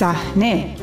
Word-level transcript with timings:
صحنه. 0.00 0.76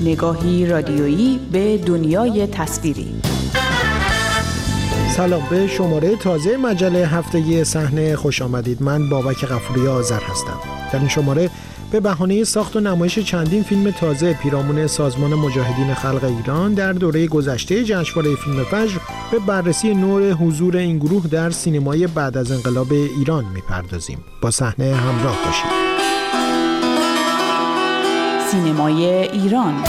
نگاهی 0.00 0.66
رادیویی 0.66 1.40
به 1.52 1.78
دنیای 1.78 2.46
تصویری. 2.46 3.14
سلام 5.16 5.42
به 5.50 5.66
شماره 5.66 6.16
تازه 6.16 6.56
مجله 6.56 7.06
هفتگی 7.06 7.64
صحنه. 7.64 8.16
خوش 8.16 8.42
آمدید. 8.42 8.82
من 8.82 9.10
بابک 9.10 9.44
غفوری 9.44 9.86
آذر 9.86 10.20
هستم. 10.20 10.58
در 10.92 10.98
این 10.98 11.08
شماره 11.08 11.50
به 11.90 12.00
بهانه 12.00 12.44
ساخت 12.44 12.76
و 12.76 12.80
نمایش 12.80 13.18
چندین 13.18 13.62
فیلم 13.62 13.90
تازه 13.90 14.32
پیرامون 14.32 14.86
سازمان 14.86 15.34
مجاهدین 15.34 15.94
خلق 15.94 16.24
ایران 16.24 16.74
در 16.74 16.92
دوره 16.92 17.26
گذشته 17.26 17.84
جشنواره 17.84 18.34
فیلم 18.36 18.64
فجر 18.64 18.98
به 19.30 19.38
بررسی 19.38 19.94
نور 19.94 20.30
حضور 20.30 20.76
این 20.76 20.98
گروه 20.98 21.26
در 21.26 21.50
سینمای 21.50 22.06
بعد 22.06 22.36
از 22.36 22.52
انقلاب 22.52 22.92
ایران 22.92 23.44
می‌پردازیم. 23.54 24.18
با 24.40 24.50
صحنه 24.50 24.94
همراه 24.94 25.36
باشید. 25.46 25.93
سینمای 28.54 29.04
ایران 29.06 29.82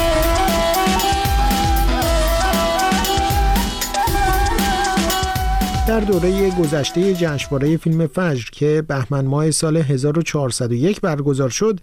در 5.88 6.00
دوره 6.00 6.50
گذشته 6.50 7.14
جشنواره 7.14 7.78
فیلم 7.78 8.08
فجر 8.08 8.50
که 8.52 8.84
بهمن 8.88 9.26
ماه 9.26 9.52
سال 9.52 9.78
1401 9.78 11.02
برگزار 11.02 11.50
شد 11.50 11.80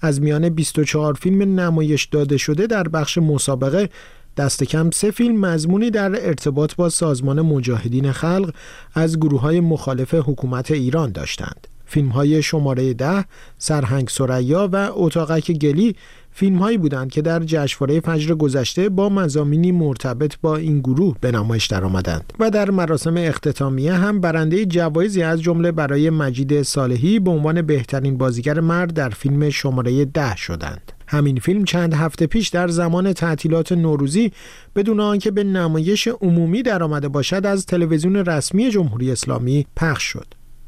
از 0.00 0.22
میان 0.22 0.48
24 0.48 1.14
فیلم 1.14 1.60
نمایش 1.60 2.04
داده 2.04 2.36
شده 2.36 2.66
در 2.66 2.88
بخش 2.88 3.18
مسابقه 3.18 3.88
دست 4.36 4.64
کم 4.64 4.90
سه 4.90 5.10
فیلم 5.10 5.40
مضمونی 5.40 5.90
در 5.90 6.26
ارتباط 6.26 6.74
با 6.74 6.88
سازمان 6.88 7.40
مجاهدین 7.40 8.12
خلق 8.12 8.54
از 8.94 9.16
گروه 9.18 9.40
های 9.40 9.60
مخالف 9.60 10.14
حکومت 10.14 10.70
ایران 10.70 11.12
داشتند. 11.12 11.68
فیلم 11.86 12.08
های 12.08 12.42
شماره 12.42 12.94
ده، 12.94 13.24
سرهنگ 13.58 14.08
سریا 14.08 14.68
و 14.72 14.90
اتاقک 14.92 15.52
گلی 15.52 15.96
فیلم 16.36 16.58
هایی 16.58 16.78
بودند 16.78 17.10
که 17.10 17.22
در 17.22 17.40
جشنواره 17.40 18.00
فجر 18.00 18.34
گذشته 18.34 18.88
با 18.88 19.08
مزامینی 19.08 19.72
مرتبط 19.72 20.34
با 20.42 20.56
این 20.56 20.80
گروه 20.80 21.16
به 21.20 21.32
نمایش 21.32 21.66
درآمدند 21.66 22.32
و 22.38 22.50
در 22.50 22.70
مراسم 22.70 23.14
اختتامیه 23.16 23.94
هم 23.94 24.20
برنده 24.20 24.66
جوایزی 24.66 25.22
از 25.22 25.42
جمله 25.42 25.72
برای 25.72 26.10
مجید 26.10 26.62
صالحی 26.62 27.18
به 27.18 27.30
عنوان 27.30 27.62
بهترین 27.62 28.18
بازیگر 28.18 28.60
مرد 28.60 28.94
در 28.94 29.08
فیلم 29.08 29.50
شماره 29.50 30.04
ده 30.04 30.36
شدند. 30.36 30.92
همین 31.06 31.40
فیلم 31.40 31.64
چند 31.64 31.94
هفته 31.94 32.26
پیش 32.26 32.48
در 32.48 32.68
زمان 32.68 33.12
تعطیلات 33.12 33.72
نوروزی 33.72 34.32
بدون 34.76 35.00
آنکه 35.00 35.30
به 35.30 35.44
نمایش 35.44 36.08
عمومی 36.08 36.62
درآمده 36.62 37.08
باشد 37.08 37.46
از 37.46 37.66
تلویزیون 37.66 38.16
رسمی 38.16 38.70
جمهوری 38.70 39.12
اسلامی 39.12 39.66
پخش 39.76 40.02
شد. 40.02 40.26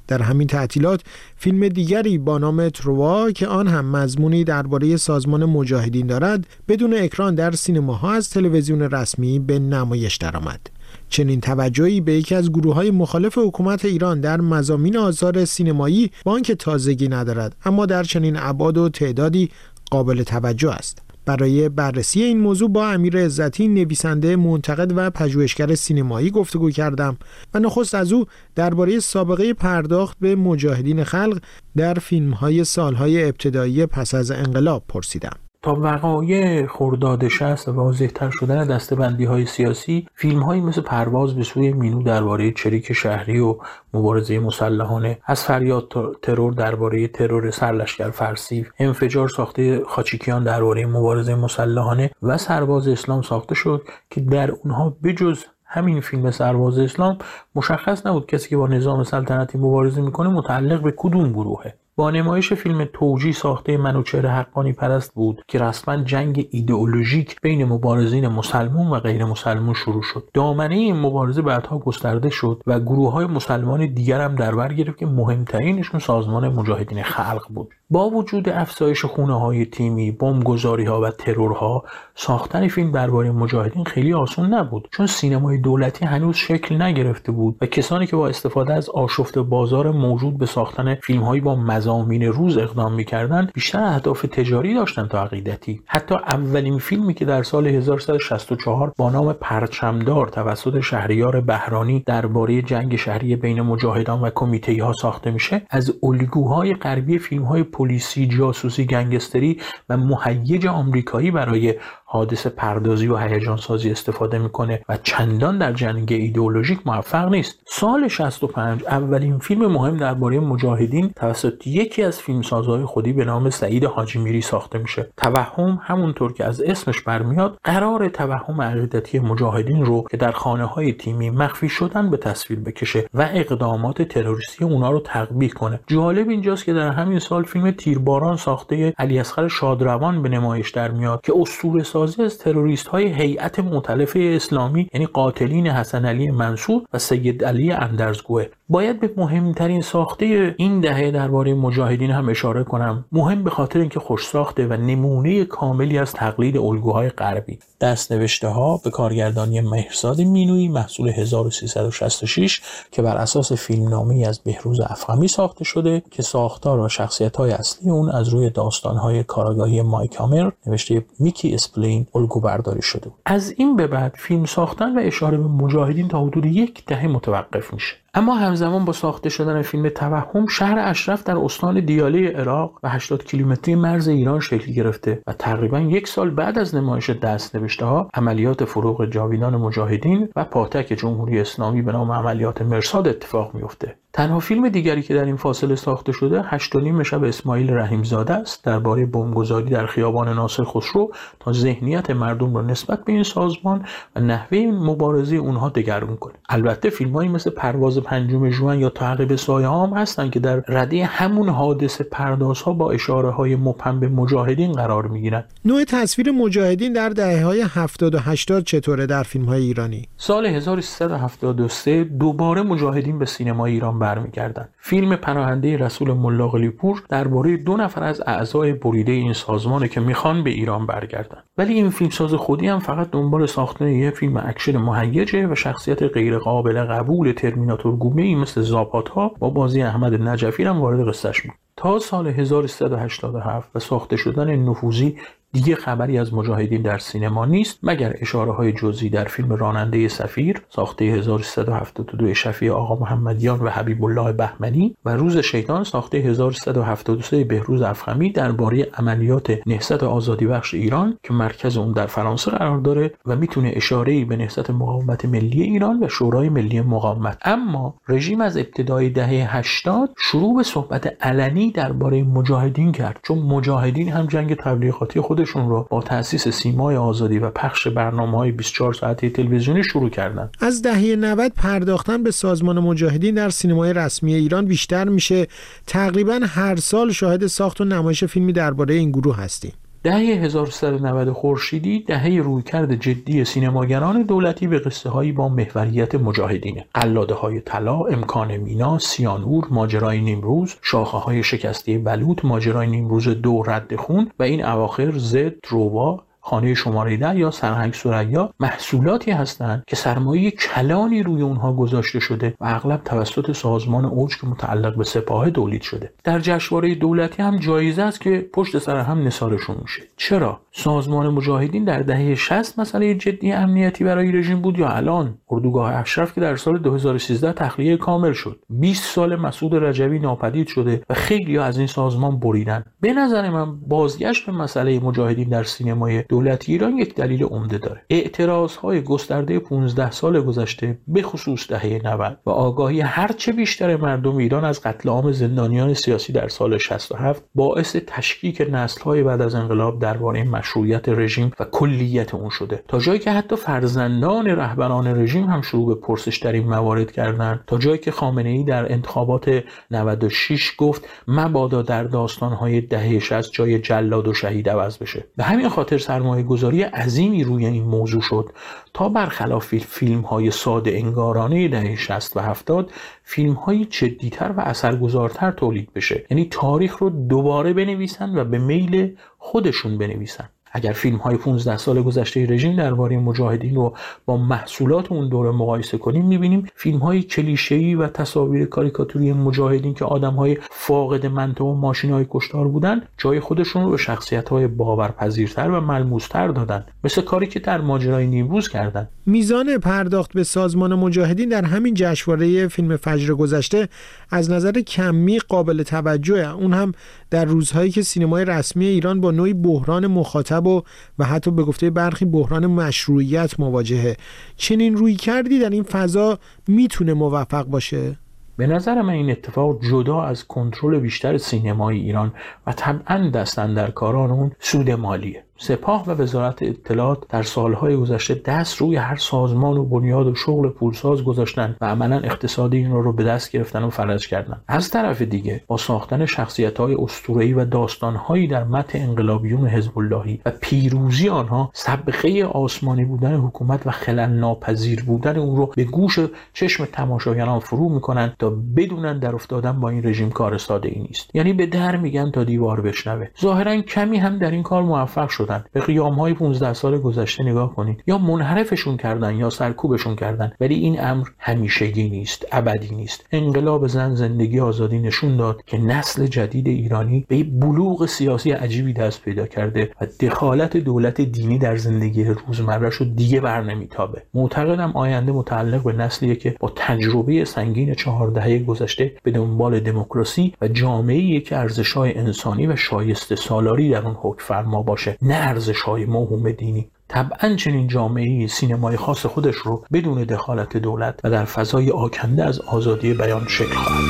در 0.08 0.22
همین 0.22 0.46
تعطیلات 0.46 1.00
فیلم 1.36 1.68
دیگری 1.68 2.18
با 2.18 2.38
نام 2.38 2.68
تروا 2.68 3.30
که 3.30 3.46
آن 3.46 3.68
هم 3.68 3.84
مضمونی 3.84 4.44
درباره 4.44 4.96
سازمان 4.96 5.44
مجاهدین 5.44 6.06
دارد 6.06 6.46
بدون 6.68 6.94
اکران 6.94 7.34
در 7.34 7.52
سینماها 7.52 8.12
از 8.12 8.30
تلویزیون 8.30 8.82
رسمی 8.82 9.38
به 9.38 9.58
نمایش 9.58 10.16
درآمد. 10.16 10.60
چنین 11.08 11.40
توجهی 11.40 12.00
به 12.00 12.12
یکی 12.12 12.34
از 12.34 12.52
گروه 12.52 12.74
های 12.74 12.90
مخالف 12.90 13.38
حکومت 13.38 13.84
ایران 13.84 14.20
در 14.20 14.40
مزامین 14.40 14.96
آزار 14.96 15.44
سینمایی 15.44 16.10
با 16.24 16.32
آنکه 16.32 16.54
تازگی 16.54 17.08
ندارد 17.08 17.56
اما 17.64 17.86
در 17.86 18.02
چنین 18.02 18.36
ابعاد 18.36 18.78
و 18.78 18.88
تعدادی 18.88 19.50
قابل 19.90 20.22
توجه 20.22 20.70
است. 20.70 21.05
برای 21.26 21.68
بررسی 21.68 22.22
این 22.22 22.40
موضوع 22.40 22.70
با 22.70 22.88
امیر 22.88 23.24
عزتی 23.24 23.68
نویسنده 23.68 24.36
منتقد 24.36 24.92
و 24.96 25.10
پژوهشگر 25.10 25.74
سینمایی 25.74 26.30
گفتگو 26.30 26.70
کردم 26.70 27.16
و 27.54 27.58
نخست 27.58 27.94
از 27.94 28.12
او 28.12 28.24
درباره 28.54 29.00
سابقه 29.00 29.52
پرداخت 29.52 30.16
به 30.20 30.36
مجاهدین 30.36 31.04
خلق 31.04 31.38
در 31.76 31.94
فیلم‌های 31.94 32.64
سالهای 32.64 33.24
ابتدایی 33.24 33.86
پس 33.86 34.14
از 34.14 34.30
انقلاب 34.30 34.84
پرسیدم. 34.88 35.45
تا 35.62 35.74
وقایع 35.74 36.66
خرداد 36.66 37.28
شست 37.28 37.68
و 37.68 37.72
واضحتر 37.72 38.30
شدن 38.30 38.66
دستبندی 38.66 39.24
های 39.24 39.46
سیاسی 39.46 40.08
فیلم 40.14 40.42
هایی 40.42 40.60
مثل 40.60 40.80
پرواز 40.80 41.34
به 41.34 41.42
سوی 41.42 41.72
مینو 41.72 42.02
درباره 42.02 42.52
چریک 42.52 42.92
شهری 42.92 43.40
و 43.40 43.56
مبارزه 43.94 44.38
مسلحانه 44.38 45.18
از 45.24 45.44
فریاد 45.44 45.92
ترور 46.22 46.52
درباره 46.52 47.08
ترور 47.08 47.50
سرلشکر 47.50 48.10
فرسی 48.10 48.66
انفجار 48.78 49.28
ساخته 49.28 49.82
خاچیکیان 49.84 50.44
درباره 50.44 50.86
مبارزه 50.86 51.34
مسلحانه 51.34 52.10
و 52.22 52.38
سرباز 52.38 52.88
اسلام 52.88 53.22
ساخته 53.22 53.54
شد 53.54 53.82
که 54.10 54.20
در 54.20 54.50
اونها 54.50 54.96
بجز 55.04 55.44
همین 55.64 56.00
فیلم 56.00 56.30
سرباز 56.30 56.78
اسلام 56.78 57.18
مشخص 57.54 58.06
نبود 58.06 58.26
کسی 58.26 58.48
که 58.48 58.56
با 58.56 58.66
نظام 58.66 59.04
سلطنتی 59.04 59.58
مبارزه 59.58 60.00
می‌کنه 60.00 60.28
متعلق 60.28 60.82
به 60.82 60.94
کدوم 60.96 61.32
گروهه. 61.32 61.74
با 61.98 62.10
نمایش 62.10 62.52
فیلم 62.52 62.84
توجی 62.92 63.32
ساخته 63.32 63.76
منوچهر 63.76 64.26
حقانی 64.26 64.72
پرست 64.72 65.14
بود 65.14 65.44
که 65.48 65.58
رسما 65.58 65.96
جنگ 65.96 66.48
ایدئولوژیک 66.50 67.40
بین 67.40 67.64
مبارزین 67.64 68.28
مسلمون 68.28 68.90
و 68.90 69.00
غیر 69.00 69.24
مسلمون 69.24 69.74
شروع 69.74 70.02
شد. 70.02 70.28
دامنه 70.34 70.74
این 70.74 70.96
مبارزه 70.96 71.42
بعدها 71.42 71.78
گسترده 71.78 72.30
شد 72.30 72.62
و 72.66 72.80
گروه 72.80 73.12
های 73.12 73.26
مسلمان 73.26 73.86
دیگر 73.86 74.20
هم 74.20 74.34
در 74.34 74.54
بر 74.54 74.72
گرفت 74.72 74.98
که 74.98 75.06
مهمترینشون 75.06 76.00
سازمان 76.00 76.48
مجاهدین 76.48 77.02
خلق 77.02 77.46
بود. 77.50 77.74
با 77.90 78.10
وجود 78.10 78.48
افزایش 78.48 79.04
خونه 79.04 79.40
های 79.40 79.64
تیمی 79.64 80.10
بمبگذاری 80.10 80.84
ها 80.84 81.00
و 81.00 81.10
ترورها 81.10 81.84
ساختن 82.14 82.68
فیلم 82.68 82.92
درباره 82.92 83.30
مجاهدین 83.30 83.84
خیلی 83.84 84.12
آسون 84.12 84.54
نبود 84.54 84.88
چون 84.92 85.06
سینمای 85.06 85.58
دولتی 85.58 86.04
هنوز 86.04 86.36
شکل 86.36 86.82
نگرفته 86.82 87.32
بود 87.32 87.56
و 87.60 87.66
کسانی 87.66 88.06
که 88.06 88.16
با 88.16 88.28
استفاده 88.28 88.74
از 88.74 88.90
آشفت 88.90 89.38
بازار 89.38 89.90
موجود 89.90 90.38
به 90.38 90.46
ساختن 90.46 90.94
فیلم 90.94 91.22
هایی 91.22 91.40
با 91.40 91.54
مزامین 91.54 92.22
روز 92.22 92.58
اقدام 92.58 92.92
می‌کردند 92.92 93.52
بیشتر 93.52 93.82
اهداف 93.82 94.22
تجاری 94.22 94.74
داشتند 94.74 95.08
تا 95.08 95.22
عقیدتی. 95.22 95.82
حتی 95.86 96.14
اولین 96.14 96.78
فیلمی 96.78 97.14
که 97.14 97.24
در 97.24 97.42
سال 97.42 97.66
1164 97.66 98.92
با 98.96 99.10
نام 99.10 99.32
پرچمدار 99.32 100.28
توسط 100.28 100.80
شهریار 100.80 101.40
بهرانی 101.40 102.02
درباره 102.06 102.62
جنگ 102.62 102.96
شهری 102.96 103.36
بین 103.36 103.62
مجاهدان 103.62 104.20
و 104.20 104.30
کمیته 104.34 104.84
ها 104.84 104.92
ساخته 104.92 105.30
میشه 105.30 105.62
از 105.70 105.92
الگوهای 106.02 106.74
غربی 106.74 107.18
فیلم 107.18 107.42
های 107.42 107.62
پلیسی 107.76 108.26
جاسوسی 108.26 108.86
گنگستری 108.86 109.60
و 109.88 109.96
مهیج 109.96 110.66
آمریکایی 110.66 111.30
برای 111.30 111.74
حادث 112.16 112.46
پردازی 112.46 113.06
و 113.06 113.16
هیجان 113.16 113.56
سازی 113.56 113.90
استفاده 113.90 114.38
می‌کنه 114.38 114.80
و 114.88 114.96
چندان 115.02 115.58
در 115.58 115.72
جنگ 115.72 116.12
ایدئولوژیک 116.12 116.78
موفق 116.86 117.28
نیست. 117.28 117.58
سال 117.66 118.08
65 118.08 118.84
اولین 118.84 119.38
فیلم 119.38 119.66
مهم 119.66 119.96
درباره 119.96 120.40
مجاهدین 120.40 121.10
توسط 121.16 121.66
یکی 121.66 122.02
از 122.02 122.20
فیلمسازهای 122.20 122.84
خودی 122.84 123.12
به 123.12 123.24
نام 123.24 123.50
سعید 123.50 123.84
حاجی 123.84 124.18
میری 124.18 124.40
ساخته 124.40 124.78
میشه. 124.78 125.08
توهم 125.16 125.78
همونطور 125.82 126.32
که 126.32 126.44
از 126.44 126.60
اسمش 126.60 127.00
برمیاد 127.00 127.58
قرار 127.64 128.08
توهم 128.08 128.62
عقیدتی 128.62 129.18
مجاهدین 129.18 129.84
رو 129.84 130.04
که 130.10 130.16
در 130.16 130.32
خانه 130.32 130.64
های 130.64 130.92
تیمی 130.92 131.30
مخفی 131.30 131.68
شدن 131.68 132.10
به 132.10 132.16
تصویر 132.16 132.60
بکشه 132.60 133.08
و 133.14 133.28
اقدامات 133.32 134.02
تروریستی 134.02 134.64
اونا 134.64 134.90
رو 134.90 135.00
تقبیح 135.00 135.50
کنه. 135.50 135.80
جالب 135.86 136.28
اینجاست 136.28 136.64
که 136.64 136.72
در 136.72 136.88
همین 136.88 137.18
سال 137.18 137.44
فیلم 137.44 137.70
تیرباران 137.70 138.36
ساخته 138.36 138.94
علی 138.98 139.18
اصغر 139.18 139.48
شادروان 139.48 140.22
به 140.22 140.28
نمایش 140.28 140.70
در 140.70 140.90
میاد 140.90 141.20
که 141.20 141.32
اسطوره 141.36 141.82
از 142.20 142.38
تروریست 142.38 142.86
های 142.86 143.12
هیئت 143.12 143.58
مؤتلفه 143.58 144.32
اسلامی 144.36 144.88
یعنی 144.94 145.06
قاتلین 145.06 145.66
حسن 145.66 146.04
علی 146.04 146.30
منصور 146.30 146.82
و 146.92 146.98
سید 146.98 147.44
علی 147.44 147.72
اندرزگوه. 147.72 148.46
باید 148.68 149.00
به 149.00 149.10
مهمترین 149.16 149.82
ساخته 149.82 150.54
این 150.58 150.80
دهه 150.80 151.10
درباره 151.10 151.54
مجاهدین 151.54 152.10
هم 152.10 152.28
اشاره 152.28 152.64
کنم. 152.64 153.04
مهم 153.12 153.44
به 153.44 153.50
خاطر 153.50 153.78
اینکه 153.78 154.00
خوش 154.00 154.26
ساخته 154.26 154.66
و 154.66 154.72
نمونه 154.72 155.44
کاملی 155.44 155.98
از 155.98 156.12
تقلید 156.12 156.56
الگوهای 156.56 157.08
غربی. 157.08 157.58
دست 157.80 158.12
نوشته 158.12 158.48
ها 158.48 158.80
به 158.84 158.90
کارگردانی 158.90 159.60
مهرزاد 159.60 160.20
مینوی 160.20 160.68
محصول 160.68 161.08
1366 161.08 162.60
که 162.90 163.02
بر 163.02 163.16
اساس 163.16 163.52
فیلمنامه 163.52 164.26
از 164.26 164.38
بهروز 164.38 164.80
افخمی 164.80 165.28
ساخته 165.28 165.64
شده 165.64 166.02
که 166.10 166.22
ساختار 166.22 166.80
و 166.80 166.88
شخصیت 166.88 167.36
های 167.36 167.50
اصلی 167.50 167.90
اون 167.90 168.10
از 168.10 168.28
روی 168.28 168.50
داستان 168.50 168.96
های 168.96 169.24
کاراگاهی 169.24 169.82
مایک 169.82 170.14
هامر 170.14 170.50
نوشته 170.66 171.04
میکی 171.18 171.54
اسپلین 171.86 172.06
الگو 172.14 172.40
برداری 172.40 172.82
شده 172.82 173.10
از 173.24 173.54
این 173.56 173.76
به 173.76 173.86
بعد 173.86 174.14
فیلم 174.18 174.44
ساختن 174.44 174.98
و 174.98 175.00
اشاره 175.04 175.38
به 175.38 175.48
مجاهدین 175.48 176.08
تا 176.08 176.26
حدود 176.26 176.46
یک 176.46 176.84
دهه 176.86 177.06
متوقف 177.06 177.72
میشه. 177.74 177.96
اما 178.18 178.34
همزمان 178.34 178.84
با 178.84 178.92
ساخته 178.92 179.28
شدن 179.28 179.62
فیلم 179.62 179.88
توهم 179.88 180.46
شهر 180.46 180.78
اشرف 180.78 181.24
در 181.24 181.38
استان 181.38 181.80
دیاله 181.80 182.28
عراق 182.28 182.78
و 182.82 182.88
80 182.88 183.24
کیلومتری 183.24 183.74
مرز 183.74 184.08
ایران 184.08 184.40
شکل 184.40 184.72
گرفته 184.72 185.22
و 185.26 185.32
تقریبا 185.32 185.80
یک 185.80 186.08
سال 186.08 186.30
بعد 186.30 186.58
از 186.58 186.74
نمایش 186.74 187.10
دست 187.10 187.56
نوشته 187.56 187.84
ها 187.84 188.10
عملیات 188.14 188.64
فروغ 188.64 189.04
جاویدان 189.04 189.56
مجاهدین 189.56 190.28
و 190.36 190.44
پاتک 190.44 190.86
جمهوری 190.86 191.40
اسلامی 191.40 191.82
به 191.82 191.92
نام 191.92 192.12
عملیات 192.12 192.62
مرصاد 192.62 193.08
اتفاق 193.08 193.54
میفته 193.54 193.94
تنها 194.16 194.40
فیلم 194.40 194.68
دیگری 194.68 195.02
که 195.02 195.14
در 195.14 195.24
این 195.24 195.36
فاصله 195.36 195.74
ساخته 195.74 196.12
شده 196.12 196.42
هشت 196.42 196.76
نیم 196.76 197.02
شب 197.02 197.24
اسماعیل 197.24 197.72
رحیمزاده 197.72 198.34
است. 198.34 198.64
درباره 198.64 199.06
بمبگذاری 199.06 199.70
در 199.70 199.86
خیابان 199.86 200.28
ناصر 200.28 200.64
خسرو 200.64 201.12
تا 201.40 201.52
ذهنیت 201.52 202.10
مردم 202.10 202.54
را 202.54 202.62
نسبت 202.62 203.04
به 203.04 203.12
این 203.12 203.22
سازمان 203.22 203.84
و 204.16 204.20
نحوه 204.20 204.58
مبارزه 204.58 205.36
اونها 205.36 205.68
دگرگون 205.68 206.16
کنه. 206.16 206.34
البته 206.48 206.90
فیلمهایی 206.90 207.28
مثل 207.28 207.50
پرواز 207.50 207.98
25 208.06 208.52
ژوئن 208.52 208.80
یا 208.80 208.90
تعقیب 208.90 209.36
سایه 209.36 209.68
هم 209.68 209.92
هستن 209.96 210.30
که 210.30 210.40
در 210.40 210.56
رده 210.68 211.04
همون 211.04 211.48
حادثه 211.48 212.04
پرداز 212.04 212.62
ها 212.62 212.72
با 212.72 212.90
اشاره 212.90 213.30
های 213.30 213.56
مبهم 213.56 214.00
به 214.00 214.08
مجاهدین 214.08 214.72
قرار 214.72 215.06
می‌گیرن. 215.06 215.44
نوع 215.64 215.84
تصویر 215.84 216.30
مجاهدین 216.30 216.92
در 216.92 217.08
دهه 217.08 217.44
های 217.44 217.64
70 217.68 218.14
و 218.14 218.18
80 218.18 218.64
چطوره 218.64 219.06
در 219.06 219.22
فیلم 219.22 219.44
های 219.44 219.62
ایرانی؟ 219.62 220.08
سال 220.16 220.46
1373 220.46 222.04
دوباره 222.04 222.62
مجاهدین 222.62 223.18
به 223.18 223.26
سینما 223.26 223.66
ایران 223.66 223.98
برمیگردند 223.98 224.68
فیلم 224.78 225.16
پناهنده 225.16 225.76
رسول 225.76 226.12
ملا 226.12 226.48
قلیپور 226.48 227.02
درباره 227.08 227.56
دو 227.56 227.76
نفر 227.76 228.04
از 228.04 228.22
اعضای 228.26 228.72
بریده 228.72 229.12
این 229.12 229.32
سازمانه 229.32 229.88
که 229.88 230.00
می‌خوان 230.00 230.44
به 230.44 230.50
ایران 230.50 230.86
برگردن. 230.86 231.38
ولی 231.58 231.74
این 231.74 231.90
فیلمساز 231.90 232.34
خودی 232.34 232.68
هم 232.68 232.78
فقط 232.78 233.10
دنبال 233.10 233.46
ساختن 233.46 233.88
یه 233.88 234.10
فیلم 234.10 234.36
اکشن 234.36 234.76
مهیجه 234.76 235.46
و 235.46 235.54
شخصیت 235.54 236.02
غیر 236.02 236.38
قابل 236.38 236.84
قبول 236.84 237.32
ترمیناتور 237.32 237.95
گونه 237.98 238.22
ای 238.22 238.34
مثل 238.34 238.60
زاپات 238.60 239.08
ها 239.08 239.28
با 239.38 239.50
بازی 239.50 239.82
احمد 239.82 240.14
نجفی 240.22 240.64
هم 240.64 240.80
وارد 240.80 241.08
قصهش 241.08 241.40
بود. 241.40 241.52
تا 241.76 241.98
سال 241.98 242.26
1387 242.26 243.70
و 243.74 243.78
ساخته 243.78 244.16
شدن 244.16 244.56
نفوذی 244.56 245.16
دیگه 245.56 245.76
خبری 245.76 246.18
از 246.18 246.34
مجاهدین 246.34 246.82
در 246.82 246.98
سینما 246.98 247.44
نیست 247.44 247.78
مگر 247.82 248.14
اشاره 248.20 248.52
های 248.52 248.72
جزئی 248.72 249.08
در 249.08 249.24
فیلم 249.24 249.52
راننده 249.52 250.08
سفیر 250.08 250.62
ساخته 250.68 251.04
1372 251.04 252.34
شفیع 252.34 252.72
آقا 252.72 252.96
محمدیان 252.96 253.60
و 253.60 253.68
حبیب 253.68 254.04
الله 254.04 254.32
بهمنی 254.32 254.96
و 255.04 255.16
روز 255.16 255.38
شیطان 255.38 255.84
ساخته 255.84 256.18
1373 256.18 257.44
بهروز 257.44 257.82
افخمی 257.82 258.32
درباره 258.32 258.88
عملیات 258.94 259.58
نهضت 259.66 260.02
آزادی 260.02 260.46
بخش 260.46 260.74
ایران 260.74 261.18
که 261.22 261.34
مرکز 261.34 261.76
اون 261.76 261.92
در 261.92 262.06
فرانسه 262.06 262.50
قرار 262.50 262.78
داره 262.78 263.10
و 263.26 263.36
می‌تونه 263.36 263.72
اشاره 263.74 264.24
به 264.24 264.36
نهضت 264.36 264.70
مقاومت 264.70 265.24
ملی 265.24 265.62
ایران 265.62 266.04
و 266.04 266.08
شورای 266.08 266.48
ملی 266.48 266.80
مقاومت. 266.80 267.38
اما 267.44 267.94
رژیم 268.08 268.40
از 268.40 268.56
ابتدای 268.56 269.10
دهه 269.10 269.56
80 269.56 270.10
شروع 270.18 270.56
به 270.56 270.62
صحبت 270.62 271.24
علنی 271.24 271.70
درباره 271.70 272.22
مجاهدین 272.22 272.92
کرد 272.92 273.20
چون 273.22 273.38
مجاهدین 273.38 274.08
هم 274.08 274.26
جنگ 274.26 274.54
تبلیغاتی 274.54 275.20
خود 275.20 275.45
خودشون 275.46 275.68
رو 275.68 275.86
با 275.90 276.02
تاسیس 276.02 276.48
سیمای 276.48 276.96
آزادی 276.96 277.38
و 277.38 277.50
پخش 277.50 277.88
برنامه 277.88 278.38
های 278.38 278.52
24 278.52 278.94
ساعته 278.94 279.30
تلویزیونی 279.30 279.84
شروع 279.84 280.10
کردن. 280.10 280.50
از 280.60 280.82
دهه 280.82 281.16
90 281.16 281.52
پرداختن 281.52 282.22
به 282.22 282.30
سازمان 282.30 282.80
مجاهدین 282.80 283.34
در 283.34 283.50
سینمای 283.50 283.92
رسمی 283.92 284.34
ایران 284.34 284.64
بیشتر 284.66 285.08
میشه. 285.08 285.46
تقریبا 285.86 286.40
هر 286.42 286.76
سال 286.76 287.12
شاهد 287.12 287.46
ساخت 287.46 287.80
و 287.80 287.84
نمایش 287.84 288.24
فیلمی 288.24 288.52
درباره 288.52 288.94
این 288.94 289.10
گروه 289.10 289.36
هستیم. 289.36 289.72
دهه 290.02 290.16
1390 290.16 291.32
خورشیدی 291.32 292.00
دهه 292.00 292.42
رویکرد 292.42 292.94
جدی 292.94 293.44
سینماگران 293.44 294.22
دولتی 294.22 294.66
به 294.66 294.78
قصه 294.78 295.10
هایی 295.10 295.32
با 295.32 295.48
محوریت 295.48 296.14
مجاهدینه 296.14 296.84
قلاده 296.94 297.34
های 297.34 297.60
طلا 297.60 297.98
امکان 297.98 298.56
مینا 298.56 298.98
سیانور 298.98 299.66
ماجرای 299.70 300.20
نیمروز 300.20 300.76
شاخه 300.82 301.18
های 301.18 301.42
شکسته 301.42 301.98
بلوط 301.98 302.44
ماجرای 302.44 302.86
نیمروز 302.86 303.28
دو 303.28 303.62
رد 303.62 303.96
خون 303.96 304.30
و 304.38 304.42
این 304.42 304.64
اواخر 304.64 305.12
زد 305.18 305.54
رووا 305.68 306.25
خانه 306.48 306.74
شماره 306.74 307.16
ده 307.16 307.38
یا 307.38 307.50
سرهنگ 307.50 307.94
سریا 307.94 308.50
محصولاتی 308.60 309.30
هستند 309.30 309.84
که 309.86 309.96
سرمایه 309.96 310.50
کلانی 310.50 311.22
روی 311.22 311.42
اونها 311.42 311.72
گذاشته 311.72 312.20
شده 312.20 312.54
و 312.60 312.64
اغلب 312.64 313.00
توسط 313.04 313.52
سازمان 313.52 314.04
اوج 314.04 314.36
که 314.40 314.46
متعلق 314.46 314.96
به 314.96 315.04
سپاه 315.04 315.50
تولید 315.50 315.82
شده. 315.82 316.12
در 316.24 316.40
جشنواره 316.40 316.94
دولتی 316.94 317.42
هم 317.42 317.56
جایزه 317.56 318.02
است 318.02 318.20
که 318.20 318.50
پشت 318.52 318.78
سر 318.78 318.96
هم 318.96 319.26
نثارشون 319.26 319.76
میشه. 319.82 320.02
چرا؟ 320.16 320.60
سازمان 320.72 321.28
مجاهدین 321.28 321.84
در 321.84 322.02
دهه 322.02 322.34
60 322.34 322.78
مسئله 322.78 323.14
جدی 323.14 323.52
امنیتی 323.52 324.04
برای 324.04 324.32
رژیم 324.32 324.60
بود 324.60 324.78
یا 324.78 324.88
الان؟ 324.88 325.38
اردوگاه 325.50 325.94
اشرف 325.94 326.34
که 326.34 326.40
در 326.40 326.56
سال 326.56 326.78
2013 326.78 327.52
تخلیه 327.52 327.96
کامل 327.96 328.32
شد. 328.32 328.58
20 328.70 329.04
سال 329.04 329.36
مسعود 329.36 329.74
رجوی 329.74 330.18
ناپدید 330.18 330.66
شده 330.68 331.02
و 331.10 331.14
خیلی 331.14 331.58
از 331.58 331.78
این 331.78 331.86
سازمان 331.86 332.38
بریدن. 332.38 332.84
به 333.00 333.12
نظر 333.12 333.50
من 333.50 333.80
بازگشت 333.80 334.46
به 334.46 334.52
مسئله 334.52 335.00
مجاهدین 335.00 335.48
در 335.48 335.62
سینمای 335.62 336.24
دولتی 336.36 336.72
ایران 336.72 336.98
یک 336.98 337.14
دلیل 337.14 337.42
عمده 337.42 337.78
داره. 337.78 338.02
اعتراض 338.10 338.76
های 338.76 339.00
گسترده 339.00 339.58
15 339.58 340.10
سال 340.10 340.40
گذشته 340.40 340.98
به 341.08 341.22
خصوص 341.22 341.68
دهه 341.68 342.00
90 342.04 342.38
و 342.46 342.50
آگاهی 342.50 343.00
هرچه 343.00 343.52
بیشتر 343.52 343.96
مردم 343.96 344.36
ایران 344.36 344.64
از 344.64 344.80
قتل 344.80 345.08
عام 345.08 345.32
زندانیان 345.32 345.94
سیاسی 345.94 346.32
در 346.32 346.48
سال 346.48 346.78
67 346.78 347.42
باعث 347.54 347.96
تشکیک 348.06 348.66
نسل 348.70 349.00
های 349.00 349.22
بعد 349.22 349.42
از 349.42 349.54
انقلاب 349.54 349.98
درباره 349.98 350.44
مشروعیت 350.44 351.08
رژیم 351.08 351.52
و 351.60 351.64
کلیت 351.64 352.34
اون 352.34 352.50
شده. 352.50 352.84
تا 352.88 352.98
جایی 352.98 353.18
که 353.18 353.30
حتی 353.30 353.56
فرزندان 353.56 354.46
رهبران 354.46 355.06
رژیم 355.06 355.44
هم 355.44 355.62
شروع 355.62 355.86
به 355.86 355.94
پرسش 355.94 356.36
در 356.36 356.52
این 356.52 356.68
موارد 356.68 357.12
کردند. 357.12 357.60
تا 357.66 357.78
جایی 357.78 357.98
که 357.98 358.10
خامنه 358.10 358.48
ای 358.48 358.64
در 358.64 358.92
انتخابات 358.92 359.64
96 359.90 360.72
گفت 360.78 361.08
مبادا 361.28 361.82
در 361.82 362.04
داستان 362.04 362.52
های 362.52 362.80
دهه 362.80 363.18
60 363.18 363.52
جای 363.52 363.78
جلاد 363.78 364.28
و 364.28 364.34
شهید 364.34 364.68
عوض 364.68 364.98
بشه. 364.98 365.24
به 365.36 365.44
همین 365.44 365.68
خاطر 365.68 365.98
سرمایه 366.26 366.42
گذاری 366.42 366.82
عظیمی 366.82 367.44
روی 367.44 367.66
این 367.66 367.84
موضوع 367.84 368.20
شد 368.20 368.50
تا 368.94 369.08
برخلاف 369.08 369.74
فیلم 369.78 370.20
های 370.20 370.50
ساده 370.50 370.90
انگارانه 370.90 371.68
دهه 371.68 371.96
60 371.96 372.36
و 372.36 372.40
70 372.40 372.90
فیلم 373.22 373.52
های 373.52 373.84
جدیتر 373.84 374.54
و 374.56 374.60
اثرگذارتر 374.60 375.50
تولید 375.50 375.92
بشه. 375.92 376.24
یعنی 376.30 376.48
تاریخ 376.50 376.96
رو 376.98 377.10
دوباره 377.10 377.72
بنویسن 377.72 378.38
و 378.38 378.44
به 378.44 378.58
میل 378.58 379.16
خودشون 379.38 379.98
بنویسن. 379.98 380.48
اگر 380.76 380.92
فیلم 380.92 381.16
های 381.16 381.36
15 381.36 381.76
سال 381.76 382.02
گذشته 382.02 382.46
رژیم 382.46 382.76
درباره 382.76 383.18
مجاهدین 383.18 383.74
رو 383.74 383.94
با 384.26 384.36
محصولات 384.36 385.12
اون 385.12 385.28
دوره 385.28 385.50
مقایسه 385.50 385.98
کنیم 385.98 386.26
می‌بینیم 386.26 386.66
فیلم 386.74 386.98
های 386.98 387.22
کلیشه‌ای 387.22 387.94
و 387.94 388.06
تصاویر 388.06 388.66
کاریکاتوری 388.66 389.32
مجاهدین 389.32 389.94
که 389.94 390.04
آدم 390.04 390.34
های 390.34 390.58
فاقد 390.70 391.26
منطق 391.26 391.62
و 391.62 391.74
ماشین 391.74 392.10
های 392.10 392.26
کشتار 392.30 392.68
بودن 392.68 393.00
جای 393.18 393.40
خودشون 393.40 393.84
رو 393.84 393.90
به 393.90 393.96
شخصیت 393.96 394.48
های 394.48 394.66
باورپذیرتر 394.66 395.70
و 395.70 395.80
ملموستر 395.80 396.48
دادن. 396.48 396.84
مثل 397.04 397.22
کاری 397.22 397.46
که 397.46 397.60
در 397.60 397.80
ماجرای 397.80 398.26
نیمروز 398.26 398.68
کردن. 398.68 399.08
میزان 399.26 399.78
پرداخت 399.78 400.32
به 400.32 400.44
سازمان 400.44 400.94
مجاهدین 400.94 401.48
در 401.48 401.64
همین 401.64 401.94
جشنواره 401.94 402.68
فیلم 402.68 402.96
فجر 402.96 403.34
گذشته 403.34 403.88
از 404.30 404.50
نظر 404.50 404.72
کمی 404.72 405.38
قابل 405.38 405.82
توجهه. 405.82 406.54
اون 406.54 406.72
هم 406.72 406.92
در 407.30 407.44
روزهایی 407.44 407.90
که 407.90 408.02
سینمای 408.02 408.44
رسمی 408.44 408.86
ایران 408.86 409.20
با 409.20 409.30
نوعی 409.30 409.54
بحران 409.54 410.06
مخاطب 410.06 410.65
و, 410.66 410.82
و 411.18 411.24
حتی 411.24 411.50
به 411.50 411.62
گفته 411.62 411.90
برخی 411.90 412.24
بحران 412.24 412.66
مشروعیت 412.66 413.60
مواجهه 413.60 414.16
چنین 414.56 414.96
روی 414.96 415.14
کردی 415.14 415.58
در 415.58 415.70
این 415.70 415.82
فضا 415.82 416.38
می‌تونه 416.68 417.14
موفق 417.14 417.64
باشه؟ 417.64 418.16
به 418.56 418.66
نظر 418.66 419.02
من 419.02 419.12
این 419.12 419.30
اتفاق 419.30 419.84
جدا 419.84 420.22
از 420.22 420.44
کنترل 420.44 420.98
بیشتر 420.98 421.38
سینمای 421.38 421.98
ایران 421.98 422.32
و 422.66 422.72
طبعا 422.72 423.30
دستن 423.30 423.74
در 423.74 423.90
کاران 423.90 424.30
اون 424.30 424.52
سود 424.60 424.90
مالیه 424.90 425.45
سپاه 425.58 426.04
و 426.06 426.10
وزارت 426.10 426.62
اطلاعات 426.62 427.18
در 427.28 427.42
سالهای 427.42 427.96
گذشته 427.96 428.34
دست 428.34 428.76
روی 428.76 428.96
هر 428.96 429.16
سازمان 429.16 429.76
و 429.76 429.84
بنیاد 429.84 430.26
و 430.26 430.34
شغل 430.34 430.68
پولساز 430.68 431.24
گذاشتن 431.24 431.76
و 431.80 431.84
عملا 431.84 432.16
اقتصاد 432.16 432.74
این 432.74 432.90
رو 432.90 433.12
به 433.12 433.24
دست 433.24 433.52
گرفتن 433.52 433.84
و 433.84 433.90
فرج 433.90 434.28
کردن. 434.28 434.60
از 434.68 434.90
طرف 434.90 435.22
دیگه 435.22 435.64
با 435.66 435.76
ساختن 435.76 436.26
شخصیت 436.26 436.78
های 436.78 436.94
اسطوره‌ای 436.94 437.52
و 437.52 437.64
داستانهایی 437.64 438.46
در 438.46 438.64
متن 438.64 438.98
انقلابیون 438.98 439.66
حزب 439.66 439.98
اللهی 439.98 440.40
و 440.46 440.52
پیروزی 440.60 441.28
آنها 441.28 441.70
سبقه 441.72 442.44
آسمانی 442.44 443.04
بودن 443.04 443.34
حکومت 443.34 443.86
و 443.86 443.90
خلل 443.90 444.30
ناپذیر 444.30 445.04
بودن 445.04 445.38
اون 445.38 445.56
رو 445.56 445.72
به 445.76 445.84
گوش 445.84 446.18
چشم 446.52 446.84
تماشاگران 446.84 447.58
فرو 447.58 447.88
می‌کنن 447.88 448.32
تا 448.38 448.50
بدونن 448.76 449.18
در 449.18 449.34
افتادن 449.34 449.80
با 449.80 449.88
این 449.88 450.06
رژیم 450.06 450.30
کار 450.30 450.58
ساده 450.58 450.88
ای 450.88 451.00
نیست. 451.00 451.30
یعنی 451.34 451.52
به 451.52 451.66
در 451.66 451.96
میگن 451.96 452.30
تا 452.30 452.44
دیوار 452.44 452.80
بشنوه. 452.80 453.26
ظاهرا 453.40 453.80
کمی 453.80 454.18
هم 454.18 454.38
در 454.38 454.50
این 454.50 454.62
کار 454.62 454.82
موفق 454.82 455.28
شد. 455.28 455.45
شدن. 455.46 455.64
به 455.72 455.80
قیام 455.80 456.14
های 456.14 456.34
15 456.34 456.72
سال 456.72 456.98
گذشته 456.98 457.42
نگاه 457.44 457.74
کنید. 457.74 458.02
یا 458.06 458.18
منحرفشون 458.18 458.96
کردن 458.96 459.36
یا 459.36 459.50
سرکوبشون 459.50 460.16
کردن. 460.16 460.52
ولی 460.60 460.74
این 460.74 461.00
امر 461.00 461.26
همیشگی 461.38 462.10
نیست 462.10 462.46
ابدی 462.52 462.94
نیست. 462.94 463.24
انقلاب 463.32 463.86
زن 463.86 464.14
زندگی 464.14 464.60
آزادی 464.60 464.98
نشون 464.98 465.36
داد 465.36 465.62
که 465.66 465.78
نسل 465.78 466.26
جدید 466.26 466.68
ایرانی 466.68 467.26
به 467.28 467.44
بلوغ 467.44 468.06
سیاسی 468.06 468.50
عجیبی 468.50 468.92
دست 468.92 469.22
پیدا 469.22 469.46
کرده 469.46 469.90
و 470.00 470.06
دخالت 470.20 470.76
دولت 470.76 471.20
دینی 471.20 471.58
در 471.58 471.76
زندگی 471.76 472.24
روزمره 472.24 472.90
شد 472.90 473.16
دیگه 473.16 473.40
بر 473.40 473.62
نمیتابه. 473.62 474.22
معتقدم 474.34 474.92
آینده 474.94 475.32
متعلق 475.32 475.82
به 475.82 475.92
نسلیه 475.92 476.36
که 476.36 476.56
با 476.60 476.72
تجربه 476.76 477.44
سنگین 477.44 477.94
چهار 477.94 478.30
دهه 478.30 478.58
گذشته 478.58 479.12
به 479.22 479.30
دنبال 479.30 479.80
دموکراسی 479.80 480.54
و 480.60 480.68
جامعه 480.68 481.40
که 481.40 481.56
ارزشهای 481.56 482.18
انسانی 482.18 482.66
و 482.66 482.76
شایسته 482.76 483.36
سالاری 483.36 483.90
در 483.90 484.02
اون 484.04 484.16
حکم 484.20 484.44
فرما 484.44 484.82
باشه. 484.82 485.16
نه 485.36 485.42
ارزش 485.42 485.80
های 485.80 486.04
موهوم 486.04 486.52
دینی. 486.52 486.90
طبعا 487.08 487.54
چنین 487.54 487.88
جامعه 487.88 488.46
سینمای 488.46 488.96
خاص 488.96 489.26
خودش 489.26 489.56
رو 489.56 489.84
بدون 489.92 490.24
دخالت 490.24 490.76
دولت 490.76 491.20
و 491.24 491.30
در 491.30 491.44
فضای 491.44 491.90
آکنده 491.90 492.44
از 492.44 492.60
آزادی 492.60 493.14
بیان 493.14 493.46
شکل 493.48 493.74
خواهد 493.74 494.04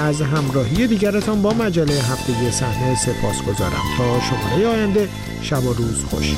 از 0.00 0.22
همراهی 0.22 0.86
دیگرتان 0.86 1.42
با 1.42 1.50
مجله 1.50 1.94
هفتگی 1.94 2.50
صحنه 2.50 2.94
سپاس 2.94 3.42
گذارم 3.42 3.82
تا 3.98 4.20
شماره 4.20 4.66
آینده 4.66 5.08
شب 5.42 5.64
و 5.64 5.72
روز 5.72 6.04
خوش. 6.04 6.36